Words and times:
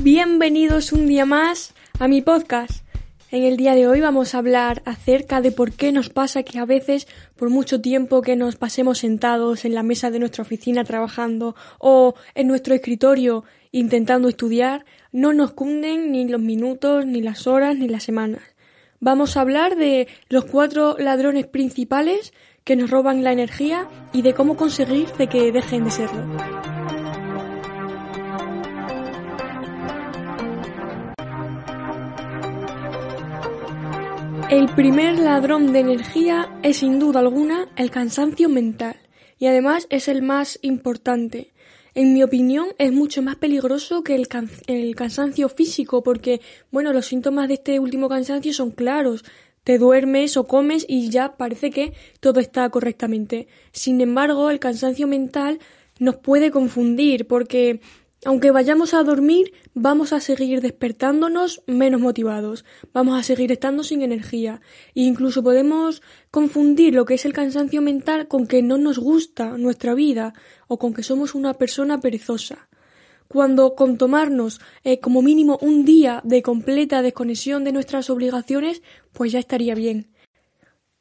Bienvenidos 0.00 0.92
un 0.92 1.06
día 1.06 1.24
más 1.24 1.72
a 2.00 2.08
mi 2.08 2.20
podcast. 2.20 2.84
En 3.30 3.44
el 3.44 3.56
día 3.56 3.76
de 3.76 3.86
hoy 3.86 4.00
vamos 4.00 4.34
a 4.34 4.38
hablar 4.38 4.82
acerca 4.84 5.40
de 5.40 5.52
por 5.52 5.72
qué 5.72 5.92
nos 5.92 6.08
pasa 6.08 6.42
que 6.42 6.58
a 6.58 6.64
veces, 6.64 7.06
por 7.36 7.48
mucho 7.48 7.80
tiempo 7.80 8.22
que 8.22 8.34
nos 8.34 8.56
pasemos 8.56 8.98
sentados 8.98 9.64
en 9.64 9.74
la 9.74 9.84
mesa 9.84 10.10
de 10.10 10.18
nuestra 10.18 10.42
oficina 10.42 10.82
trabajando 10.82 11.54
o 11.78 12.14
en 12.34 12.48
nuestro 12.48 12.74
escritorio 12.74 13.44
intentando 13.70 14.28
estudiar, 14.28 14.84
no 15.12 15.32
nos 15.32 15.52
cunden 15.52 16.10
ni 16.10 16.26
los 16.26 16.40
minutos, 16.40 17.06
ni 17.06 17.20
las 17.20 17.46
horas, 17.46 17.76
ni 17.76 17.88
las 17.88 18.02
semanas. 18.02 18.55
Vamos 19.00 19.36
a 19.36 19.42
hablar 19.42 19.76
de 19.76 20.08
los 20.28 20.44
cuatro 20.44 20.96
ladrones 20.98 21.46
principales 21.46 22.32
que 22.64 22.76
nos 22.76 22.90
roban 22.90 23.22
la 23.22 23.32
energía 23.32 23.88
y 24.12 24.22
de 24.22 24.34
cómo 24.34 24.56
conseguir 24.56 25.08
de 25.12 25.28
que 25.28 25.52
dejen 25.52 25.84
de 25.84 25.90
serlo. 25.90 26.24
El 34.48 34.68
primer 34.74 35.18
ladrón 35.18 35.72
de 35.72 35.80
energía 35.80 36.48
es 36.62 36.78
sin 36.78 37.00
duda 37.00 37.18
alguna 37.20 37.68
el 37.76 37.90
cansancio 37.90 38.48
mental 38.48 38.96
y 39.38 39.46
además 39.46 39.86
es 39.90 40.08
el 40.08 40.22
más 40.22 40.58
importante. 40.62 41.52
En 41.96 42.12
mi 42.12 42.22
opinión, 42.22 42.66
es 42.76 42.92
mucho 42.92 43.22
más 43.22 43.36
peligroso 43.36 44.04
que 44.04 44.14
el, 44.14 44.28
cansancio 44.96 45.48
físico, 45.48 46.02
porque, 46.02 46.42
bueno, 46.70 46.92
los 46.92 47.06
síntomas 47.06 47.48
de 47.48 47.54
este 47.54 47.80
último 47.80 48.10
cansancio 48.10 48.52
son 48.52 48.70
claros. 48.70 49.24
Te 49.64 49.78
duermes 49.78 50.36
o 50.36 50.46
comes 50.46 50.84
y 50.86 51.08
ya 51.08 51.38
parece 51.38 51.70
que 51.70 51.94
todo 52.20 52.40
está 52.40 52.68
correctamente. 52.68 53.48
Sin 53.72 54.02
embargo, 54.02 54.50
el 54.50 54.58
cansancio 54.58 55.06
mental 55.06 55.58
nos 55.98 56.16
puede 56.16 56.50
confundir, 56.50 57.26
porque 57.26 57.80
aunque 58.24 58.50
vayamos 58.50 58.94
a 58.94 59.02
dormir, 59.02 59.52
vamos 59.74 60.12
a 60.12 60.20
seguir 60.20 60.60
despertándonos 60.60 61.62
menos 61.66 62.00
motivados, 62.00 62.64
vamos 62.92 63.18
a 63.18 63.22
seguir 63.22 63.52
estando 63.52 63.84
sin 63.84 64.02
energía 64.02 64.60
e 64.94 65.02
incluso 65.02 65.42
podemos 65.42 66.02
confundir 66.30 66.94
lo 66.94 67.04
que 67.04 67.14
es 67.14 67.24
el 67.24 67.32
cansancio 67.32 67.82
mental 67.82 68.26
con 68.26 68.46
que 68.46 68.62
no 68.62 68.78
nos 68.78 68.98
gusta 68.98 69.58
nuestra 69.58 69.94
vida 69.94 70.32
o 70.66 70.78
con 70.78 70.94
que 70.94 71.02
somos 71.02 71.34
una 71.34 71.54
persona 71.54 72.00
perezosa. 72.00 72.68
Cuando 73.28 73.74
con 73.74 73.98
tomarnos 73.98 74.60
eh, 74.84 75.00
como 75.00 75.20
mínimo 75.20 75.58
un 75.60 75.84
día 75.84 76.20
de 76.24 76.42
completa 76.42 77.02
desconexión 77.02 77.64
de 77.64 77.72
nuestras 77.72 78.08
obligaciones, 78.08 78.82
pues 79.12 79.32
ya 79.32 79.40
estaría 79.40 79.74
bien. 79.74 80.08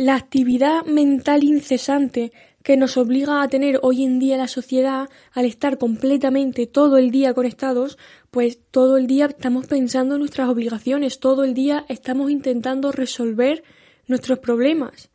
La 0.00 0.14
actividad 0.14 0.84
mental 0.84 1.42
incesante 1.42 2.30
que 2.62 2.76
nos 2.76 2.96
obliga 2.96 3.42
a 3.42 3.48
tener 3.48 3.80
hoy 3.82 4.04
en 4.04 4.20
día 4.20 4.36
la 4.36 4.46
sociedad 4.46 5.08
al 5.32 5.44
estar 5.44 5.76
completamente 5.76 6.68
todo 6.68 6.98
el 6.98 7.10
día 7.10 7.34
conectados, 7.34 7.98
pues 8.30 8.60
todo 8.70 8.96
el 8.96 9.08
día 9.08 9.26
estamos 9.26 9.66
pensando 9.66 10.14
en 10.14 10.20
nuestras 10.20 10.48
obligaciones, 10.48 11.18
todo 11.18 11.42
el 11.42 11.52
día 11.52 11.84
estamos 11.88 12.30
intentando 12.30 12.92
resolver 12.92 13.64
nuestros 14.06 14.38
problemas. 14.38 15.10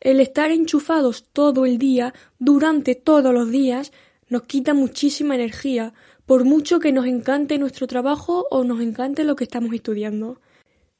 El 0.00 0.20
estar 0.20 0.50
enchufados 0.50 1.24
todo 1.30 1.66
el 1.66 1.76
día, 1.76 2.14
durante 2.38 2.94
todos 2.94 3.34
los 3.34 3.50
días, 3.50 3.92
nos 4.30 4.44
quita 4.44 4.72
muchísima 4.72 5.34
energía, 5.34 5.92
por 6.24 6.46
mucho 6.46 6.80
que 6.80 6.92
nos 6.92 7.04
encante 7.04 7.58
nuestro 7.58 7.86
trabajo 7.86 8.46
o 8.50 8.64
nos 8.64 8.80
encante 8.80 9.22
lo 9.22 9.36
que 9.36 9.44
estamos 9.44 9.74
estudiando. 9.74 10.40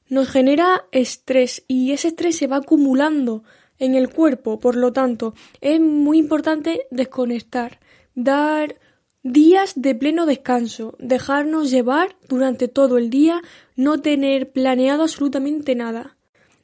Nos 0.08 0.28
genera 0.28 0.84
estrés 0.92 1.64
y 1.66 1.92
ese 1.92 2.08
estrés 2.08 2.36
se 2.36 2.46
va 2.46 2.56
acumulando 2.56 3.42
en 3.78 3.94
el 3.94 4.10
cuerpo. 4.10 4.60
Por 4.60 4.76
lo 4.76 4.92
tanto, 4.92 5.34
es 5.60 5.80
muy 5.80 6.18
importante 6.18 6.86
desconectar, 6.90 7.80
dar 8.14 8.78
días 9.22 9.72
de 9.76 9.94
pleno 9.94 10.26
descanso, 10.26 10.94
dejarnos 10.98 11.70
llevar 11.70 12.16
durante 12.28 12.68
todo 12.68 12.98
el 12.98 13.08
día, 13.08 13.40
no 13.74 14.00
tener 14.00 14.52
planeado 14.52 15.02
absolutamente 15.02 15.74
nada 15.74 16.16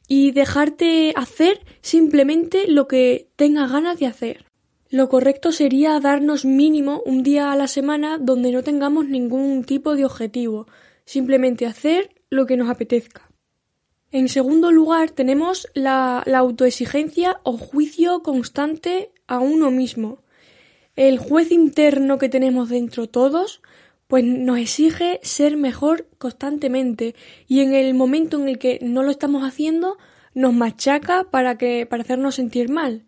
y 0.07 0.33
dejarte 0.33 1.13
hacer 1.17 1.61
simplemente 1.81 2.67
lo 2.69 2.87
que 2.87 3.31
tengas 3.37 3.73
ganas 3.73 3.99
de 3.99 4.07
hacer. 4.07 4.45
Lo 4.91 5.09
correcto 5.09 5.53
sería 5.53 6.01
darnos 6.01 6.45
mínimo 6.45 7.01
un 7.07 7.23
día 7.23 7.53
a 7.53 7.57
la 7.57 7.69
semana 7.69 8.19
donde 8.19 8.51
no 8.51 8.63
tengamos 8.65 9.07
ningún 9.07 9.65
tipo 9.65 9.95
de 9.95 10.05
objetivo, 10.05 10.67
simplemente 11.05 11.65
hacer 11.65 12.11
lo 12.29 12.45
que 12.45 12.57
nos 12.57 12.69
apetezca. 12.69 13.30
En 14.13 14.29
segundo 14.29 14.73
lugar, 14.73 15.11
tenemos 15.11 15.69
la, 15.73 16.19
autoexigencia 16.19 17.41
o 17.45 17.57
juicio 17.57 18.23
constante 18.23 19.13
a 19.29 19.39
uno 19.39 19.71
mismo. 19.71 20.19
El 20.97 21.19
juez 21.19 21.53
interno 21.53 22.19
que 22.19 22.29
tenemos 22.29 22.69
dentro 22.69 23.09
todos, 23.09 23.63
pues 24.09 24.25
nos 24.25 24.59
exige 24.59 25.21
ser 25.23 25.57
mejor 25.57 26.09
constantemente 26.19 27.15
y 27.47 27.61
en 27.61 27.73
el 27.73 27.95
momento 27.95 28.41
en 28.41 28.49
el 28.49 28.59
que 28.59 28.81
no 28.83 29.05
lo 29.05 29.13
estamos 29.13 29.45
haciendo, 29.45 29.97
nos 30.35 30.53
machaca 30.53 31.29
para 31.31 31.57
que 31.57 31.87
para 31.87 32.03
hacernos 32.03 32.35
sentir 32.35 32.69
mal. 32.69 33.05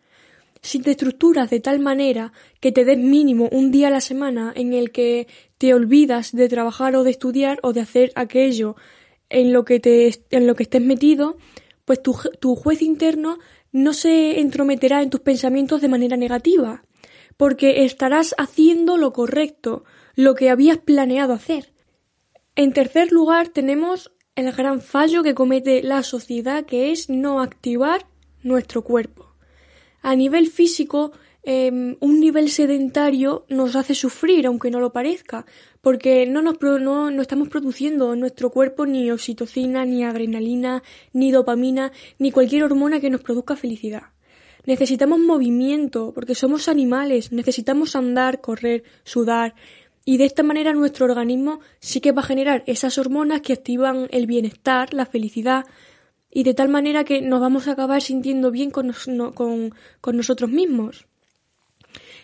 Si 0.63 0.79
te 0.79 0.93
estructuras 0.93 1.51
de 1.51 1.59
tal 1.59 1.81
manera 1.81 2.33
que 2.61 2.71
te 2.71 2.85
des 2.85 2.99
mínimo 2.99 3.49
un 3.51 3.73
día 3.73 3.89
a 3.89 3.91
la 3.91 4.01
semana 4.01 4.53
en 4.55 4.73
el 4.73 4.93
que 4.93 5.27
te 5.59 5.75
olvidas 5.75 6.31
de 6.31 6.49
trabajar 6.49 6.95
o 6.95 7.03
de 7.03 7.11
estudiar 7.11 7.59
o 7.65 7.73
de 7.73 7.81
hacer 7.81 8.13
aquello 8.15 8.77
en 9.33 9.53
lo 9.53 9.65
que, 9.65 9.81
te, 9.81 10.13
en 10.31 10.47
lo 10.47 10.55
que 10.55 10.65
estés 10.65 10.83
metido, 10.83 11.37
pues 11.85 12.03
tu, 12.03 12.17
tu 12.41 12.55
juez 12.55 12.83
interno 12.83 13.39
no 13.73 13.93
se 13.95 14.41
entrometerá 14.41 15.03
en 15.03 15.11
tus 15.11 15.21
pensamientos 15.21 15.81
de 15.81 15.89
manera 15.89 16.17
negativa, 16.17 16.85
porque 17.37 17.85
estarás 17.85 18.35
haciendo 18.39 18.99
lo 18.99 19.13
correcto, 19.13 19.85
lo 20.15 20.35
que 20.35 20.51
habías 20.51 20.79
planeado 20.79 21.33
hacer. 21.33 21.73
En 22.55 22.73
tercer 22.73 23.13
lugar, 23.13 23.49
tenemos 23.49 24.13
el 24.35 24.53
gran 24.53 24.81
fallo 24.81 25.23
que 25.23 25.35
comete 25.35 25.83
la 25.83 26.03
sociedad, 26.03 26.65
que 26.65 26.93
es 26.93 27.09
no 27.09 27.41
activar 27.41 28.07
nuestro 28.43 28.83
cuerpo. 28.83 29.35
A 30.03 30.15
nivel 30.17 30.49
físico, 30.49 31.13
Em, 31.45 31.97
un 31.99 32.21
nivel 32.21 32.51
sedentario 32.51 33.45
nos 33.49 33.75
hace 33.75 33.97
sufrir, 33.97 34.47
aunque 34.47 34.71
no 34.71 34.79
lo 34.79 34.93
parezca, 34.93 35.45
porque 35.81 36.25
no, 36.25 36.41
nos, 36.41 36.61
no, 36.61 37.11
no 37.11 37.23
estamos 37.23 37.49
produciendo 37.49 38.13
en 38.13 38.21
nuestro 38.21 38.51
cuerpo 38.51 38.87
ni 38.87 39.11
oxitocina, 39.11 39.85
ni 39.85 40.05
adrenalina, 40.05 40.85
ni 41.13 41.33
dopamina, 41.33 41.91
ni 42.21 42.31
cualquier 42.31 42.63
hormona 42.63 43.01
que 43.01 43.11
nos 43.11 43.23
produzca 43.23 43.57
felicidad. 43.57 44.03
Necesitamos 44.67 45.19
movimiento, 45.19 46.13
porque 46.15 46.37
somos 46.37 46.69
animales, 46.69 47.33
necesitamos 47.33 47.97
andar, 47.97 48.41
correr, 48.41 48.85
sudar, 49.03 49.57
y 50.05 50.19
de 50.19 50.25
esta 50.27 50.45
manera 50.45 50.73
nuestro 50.73 51.07
organismo 51.07 51.59
sí 51.81 52.01
que 52.01 52.13
va 52.13 52.23
a 52.23 52.27
generar 52.27 52.63
esas 52.67 52.99
hormonas 52.99 53.41
que 53.41 53.53
activan 53.53 54.07
el 54.13 54.27
bienestar, 54.27 54.95
la 54.95 55.07
felicidad, 55.07 55.65
y 56.31 56.45
de 56.45 56.55
tal 56.55 56.69
manera 56.69 57.03
que 57.03 57.21
nos 57.21 57.41
vamos 57.41 57.67
a 57.67 57.73
acabar 57.73 58.01
sintiendo 58.01 58.53
bien 58.53 58.71
con, 58.71 58.93
con, 59.35 59.75
con 60.01 60.17
nosotros 60.17 60.49
mismos. 60.49 61.07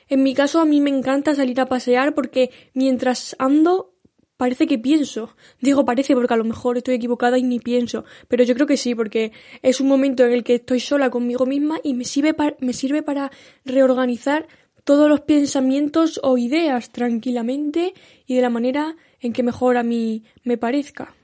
En 0.08 0.22
mi 0.22 0.34
caso 0.34 0.60
a 0.60 0.64
mí 0.64 0.80
me 0.80 0.90
encanta 0.90 1.34
salir 1.34 1.60
a 1.60 1.66
pasear 1.66 2.14
porque 2.14 2.50
mientras 2.74 3.36
ando 3.38 3.94
parece 4.38 4.66
que 4.66 4.78
pienso. 4.78 5.36
Digo 5.60 5.84
parece 5.84 6.14
porque 6.14 6.32
a 6.32 6.38
lo 6.38 6.44
mejor 6.44 6.78
estoy 6.78 6.94
equivocada 6.94 7.36
y 7.36 7.42
ni 7.42 7.58
pienso, 7.58 8.04
pero 8.28 8.44
yo 8.44 8.54
creo 8.54 8.66
que 8.66 8.78
sí, 8.78 8.94
porque 8.94 9.32
es 9.60 9.80
un 9.80 9.88
momento 9.88 10.24
en 10.24 10.32
el 10.32 10.44
que 10.44 10.54
estoy 10.54 10.80
sola 10.80 11.10
conmigo 11.10 11.44
misma 11.44 11.78
y 11.82 11.92
me 11.92 12.04
sirve, 12.04 12.34
me 12.60 12.72
sirve 12.72 13.02
para 13.02 13.30
reorganizar 13.66 14.48
todos 14.84 15.10
los 15.10 15.20
pensamientos 15.20 16.18
o 16.22 16.38
ideas 16.38 16.90
tranquilamente 16.90 17.92
y 18.26 18.36
de 18.36 18.40
la 18.40 18.48
manera 18.48 18.96
en 19.20 19.34
que 19.34 19.42
mejor 19.42 19.76
a 19.76 19.82
mí 19.82 20.24
me 20.44 20.56
parezca. 20.56 21.14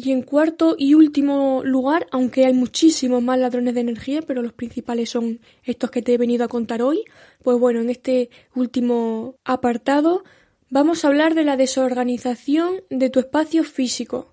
Y 0.00 0.12
en 0.12 0.22
cuarto 0.22 0.76
y 0.78 0.94
último 0.94 1.62
lugar, 1.64 2.06
aunque 2.12 2.46
hay 2.46 2.52
muchísimos 2.52 3.20
más 3.20 3.36
ladrones 3.36 3.74
de 3.74 3.80
energía, 3.80 4.22
pero 4.22 4.42
los 4.42 4.52
principales 4.52 5.10
son 5.10 5.40
estos 5.64 5.90
que 5.90 6.02
te 6.02 6.14
he 6.14 6.18
venido 6.18 6.44
a 6.44 6.48
contar 6.48 6.82
hoy, 6.82 7.02
pues 7.42 7.58
bueno, 7.58 7.80
en 7.80 7.90
este 7.90 8.30
último 8.54 9.34
apartado 9.44 10.22
vamos 10.70 11.04
a 11.04 11.08
hablar 11.08 11.34
de 11.34 11.42
la 11.42 11.56
desorganización 11.56 12.76
de 12.90 13.10
tu 13.10 13.18
espacio 13.18 13.64
físico. 13.64 14.32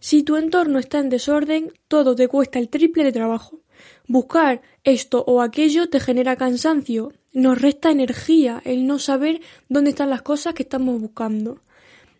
Si 0.00 0.24
tu 0.24 0.34
entorno 0.34 0.80
está 0.80 0.98
en 0.98 1.10
desorden, 1.10 1.72
todo 1.86 2.16
te 2.16 2.26
cuesta 2.26 2.58
el 2.58 2.68
triple 2.68 3.04
de 3.04 3.12
trabajo. 3.12 3.60
Buscar 4.08 4.62
esto 4.82 5.22
o 5.28 5.42
aquello 5.42 5.88
te 5.88 6.00
genera 6.00 6.34
cansancio, 6.34 7.12
nos 7.32 7.62
resta 7.62 7.92
energía 7.92 8.60
el 8.64 8.88
no 8.88 8.98
saber 8.98 9.42
dónde 9.68 9.90
están 9.90 10.10
las 10.10 10.22
cosas 10.22 10.54
que 10.54 10.64
estamos 10.64 11.00
buscando. 11.00 11.60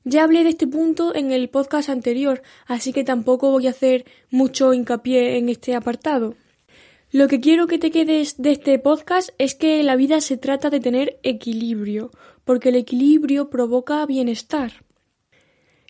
Ya 0.04 0.22
hablé 0.22 0.44
de 0.44 0.50
este 0.50 0.66
punto 0.66 1.14
en 1.14 1.32
el 1.32 1.48
podcast 1.48 1.88
anterior, 1.88 2.42
así 2.66 2.92
que 2.92 3.04
tampoco 3.04 3.50
voy 3.50 3.66
a 3.66 3.70
hacer 3.70 4.04
mucho 4.30 4.74
hincapié 4.74 5.38
en 5.38 5.48
este 5.48 5.74
apartado. 5.74 6.34
Lo 7.10 7.26
que 7.26 7.40
quiero 7.40 7.66
que 7.66 7.78
te 7.78 7.90
quedes 7.90 8.36
de 8.36 8.52
este 8.52 8.78
podcast 8.78 9.30
es 9.38 9.54
que 9.54 9.82
la 9.82 9.96
vida 9.96 10.20
se 10.20 10.36
trata 10.36 10.68
de 10.68 10.80
tener 10.80 11.18
equilibrio, 11.22 12.10
porque 12.44 12.68
el 12.68 12.76
equilibrio 12.76 13.48
provoca 13.48 14.04
bienestar. 14.04 14.84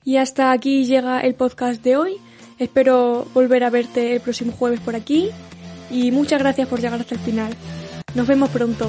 Y 0.05 0.19
hasta 0.19 0.53
aquí 0.53 0.85
llega 0.85 1.21
el 1.21 1.35
podcast 1.35 1.83
de 1.83 1.97
hoy. 1.97 2.17
Espero 2.61 3.27
volver 3.35 3.65
a 3.65 3.71
verte 3.71 4.15
el 4.15 4.21
próximo 4.21 4.53
jueves 4.53 4.79
por 4.79 4.95
aquí 4.95 5.31
y 5.91 6.13
muchas 6.13 6.39
gracias 6.39 6.69
por 6.69 6.81
llegar 6.81 7.01
hasta 7.01 7.17
el 7.17 7.21
final. 7.21 7.53
Nos 8.15 8.29
vemos 8.29 8.51
pronto. 8.51 8.89